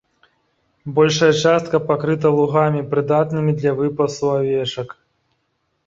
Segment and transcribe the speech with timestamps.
[0.99, 5.01] Большая частка пакрыта лугамі, прыдатнымі для выпасу авечак.